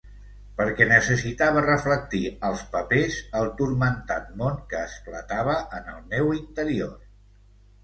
Perquè 0.59 0.85
necessitava 0.91 1.61
reflectir 1.65 2.21
als 2.49 2.63
papers 2.77 3.19
el 3.41 3.53
turmentat 3.61 4.33
món 4.41 4.59
que 4.73 4.83
esclatava 4.89 5.61
en 5.83 5.95
el 5.95 6.03
meu 6.17 6.35
interior. 6.43 6.99